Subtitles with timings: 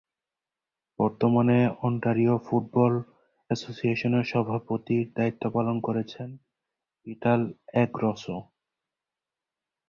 [0.99, 1.57] বর্তমানে
[1.87, 2.93] Ontario football
[3.49, 6.29] অ্যাসোসিয়েশনের সভাপতির দায়িত্ব পালন করছেন
[7.01, 7.39] পিটার
[7.73, 8.37] অ্যাগ্রুসো।